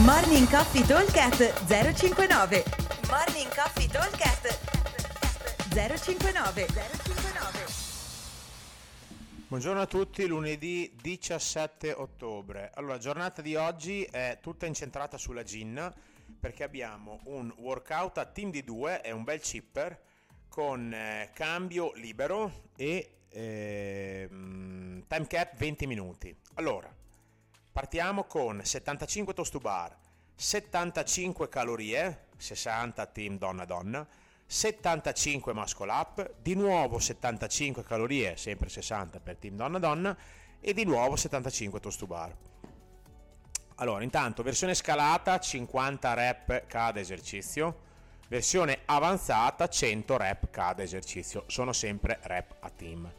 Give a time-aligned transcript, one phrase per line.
[0.00, 2.64] Morning Coffee Talkcast 059
[3.10, 4.58] Morning Coffee Talkcast
[5.68, 7.64] 059 059
[9.48, 12.70] Buongiorno a tutti, lunedì 17 ottobre.
[12.72, 15.92] Allora, giornata di oggi è tutta incentrata sulla gin
[16.40, 20.00] perché abbiamo un workout a team di due, è un bel chipper
[20.48, 26.34] con eh, cambio libero e eh, time cap 20 minuti.
[26.54, 26.90] Allora,
[27.72, 29.96] partiamo con 75 toast to bar,
[30.34, 34.06] 75 calorie, 60 team donna-donna,
[34.44, 40.14] 75 muscle up, di nuovo 75 calorie, sempre 60 per team donna-donna,
[40.60, 42.36] e di nuovo 75 toast to bar.
[43.76, 47.90] Allora, intanto, versione scalata 50 rep cada esercizio,
[48.28, 53.10] versione avanzata 100 rep cada esercizio, sono sempre rep a team.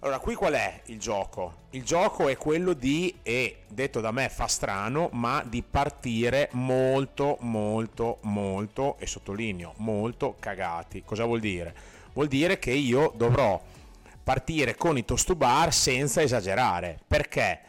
[0.00, 1.66] Allora, qui qual è il gioco?
[1.70, 7.36] Il gioco è quello di, e detto da me fa strano, ma di partire molto,
[7.40, 11.02] molto, molto, e sottolineo, molto cagati.
[11.04, 11.74] Cosa vuol dire?
[12.12, 13.60] Vuol dire che io dovrò
[14.22, 17.00] partire con i toast to bar senza esagerare.
[17.04, 17.60] Perché?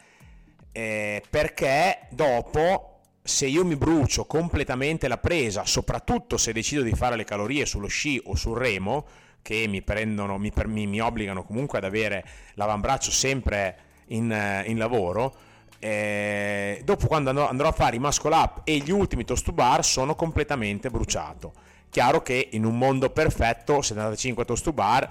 [0.70, 7.16] Eh, perché dopo, se io mi brucio completamente la presa, soprattutto se decido di fare
[7.16, 9.04] le calorie sullo sci o sul remo,
[9.42, 12.24] che mi, prendono, mi, mi, mi obbligano comunque ad avere
[12.54, 15.34] l'avambraccio sempre in, in lavoro,
[15.78, 19.52] eh, dopo quando andrò, andrò, a fare i muscle up e gli ultimi toast to
[19.52, 21.52] bar sono completamente bruciato.
[21.88, 25.10] Chiaro che in un mondo perfetto 75 toast to bar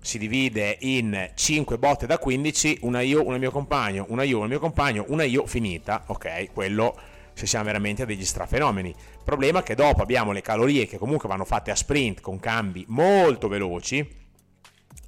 [0.00, 4.48] si divide in 5 botte da 15, una io, una mio compagno, una io, un
[4.48, 6.96] mio compagno, una io finita, ok, quello
[7.34, 8.94] se siamo veramente degli strafenomeni.
[9.22, 13.48] Problema che dopo abbiamo le calorie che comunque vanno fatte a sprint con cambi molto
[13.48, 14.22] veloci,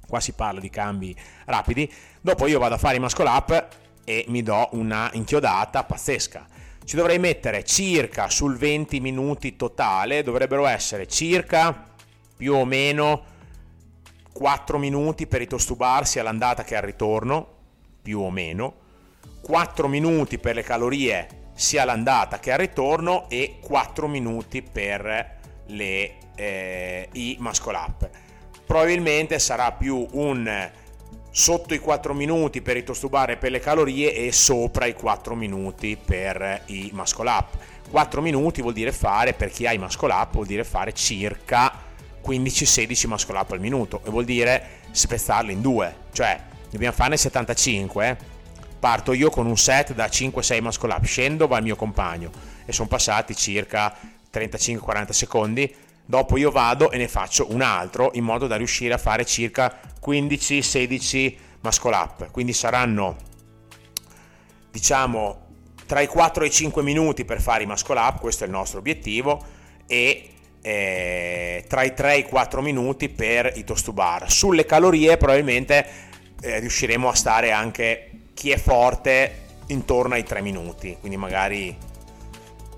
[0.07, 3.67] qua si parla di cambi rapidi, dopo io vado a fare i muscle up
[4.03, 6.45] e mi do una inchiodata pazzesca.
[6.83, 11.85] Ci dovrei mettere circa sul 20 minuti totale, dovrebbero essere circa
[12.37, 13.35] più o meno
[14.31, 17.55] 4 minuti per i toast to bar sia all'andata che al ritorno,
[18.01, 18.75] più o meno,
[19.41, 26.13] 4 minuti per le calorie sia l'andata che al ritorno e 4 minuti per le,
[26.35, 28.07] eh, i muscle up.
[28.63, 30.69] Probabilmente sarà più un
[31.31, 35.97] sotto i 4 minuti per i e per le calorie e sopra i 4 minuti
[35.97, 37.57] per i muscle up.
[37.89, 41.73] 4 minuti vuol dire fare, per chi ha i muscle up, vuol dire fare circa
[42.23, 46.39] 15-16 muscle up al minuto e vuol dire spezzarli in due, cioè
[46.69, 48.35] dobbiamo farne 75
[48.79, 52.31] parto io con un set da 5-6 muscle up, scendo, va il mio compagno.
[52.65, 53.95] E sono passati circa
[54.31, 58.97] 35-40 secondi, dopo io vado e ne faccio un altro in modo da riuscire a
[58.97, 63.15] fare circa 15-16 muscle up, quindi saranno
[64.71, 65.45] diciamo
[65.85, 68.53] tra i 4 e i 5 minuti per fare i muscle up, questo è il
[68.53, 69.43] nostro obiettivo,
[69.87, 74.29] e eh, tra i 3 e i 4 minuti per i toast to bar.
[74.29, 75.87] Sulle calorie probabilmente
[76.41, 81.75] eh, riusciremo a stare anche chi è forte intorno ai 3 minuti, quindi magari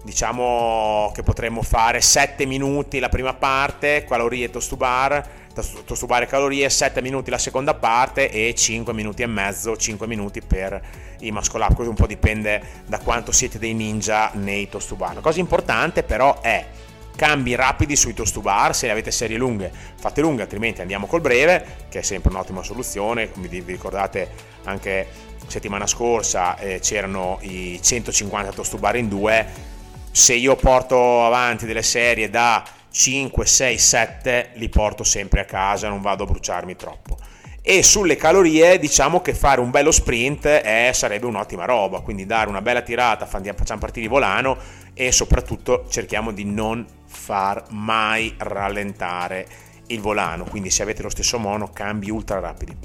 [0.01, 6.05] diciamo che potremmo fare 7 minuti la prima parte, calorie toast to bar, toast to
[6.05, 10.41] bar e calorie, 7 minuti la seconda parte e 5 minuti e mezzo, 5 minuti
[10.41, 10.81] per
[11.19, 14.95] i muscle up, questo un po' dipende da quanto siete dei ninja nei toast to
[14.95, 15.15] bar.
[15.15, 16.65] La cosa importante però è
[17.19, 19.69] cambi rapidi sui toast to bar, se avete serie lunghe.
[19.99, 24.29] Fate lunghe, altrimenti andiamo col breve, che è sempre un'ottima soluzione, vi ricordate
[24.63, 25.05] anche
[25.45, 29.45] settimana scorsa eh, c'erano i 150 toast to bar in due,
[30.11, 35.89] se io porto avanti delle serie da 5, 6, 7 li porto sempre a casa,
[35.89, 37.17] non vado a bruciarmi troppo.
[37.61, 42.49] E sulle calorie diciamo che fare un bello sprint è, sarebbe un'ottima roba, quindi dare
[42.49, 44.57] una bella tirata, facciamo partire il volano
[44.93, 49.47] e soprattutto cerchiamo di non far mai rallentare
[49.87, 52.75] il volano, quindi se avete lo stesso mono cambi ultra rapidi.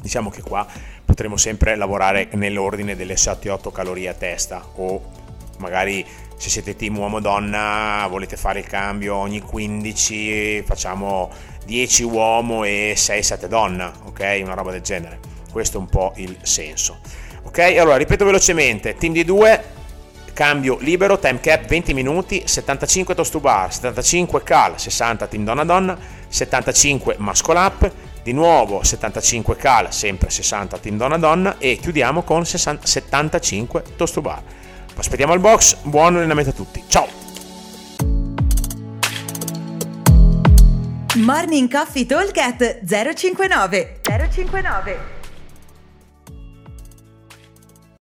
[0.00, 0.66] Diciamo che qua
[1.04, 5.15] potremo sempre lavorare nell'ordine delle 7-8 calorie a testa o
[5.58, 6.04] magari
[6.36, 11.30] se siete team uomo-donna volete fare il cambio ogni 15 facciamo
[11.64, 14.40] 10 uomo e 6-7 donna ok?
[14.42, 15.18] Una roba del genere.
[15.50, 16.98] Questo è un po' il senso.
[17.42, 18.94] Ok allora ripeto velocemente.
[18.96, 19.74] Team di 2
[20.32, 25.64] cambio libero time cap 20 minuti 75 toast to bar 75 cal 60 team donna
[25.64, 25.98] donna
[26.28, 27.92] 75 muscle up
[28.26, 34.20] di nuovo 75 cal, sempre 60 team donna donna e chiudiamo con 60, 75 toast
[34.20, 34.42] bar.
[34.98, 37.06] Aspettiamo al box, buon allenamento a tutti, ciao!
[41.16, 42.32] Morning Coffee Talk
[42.82, 45.15] 059 059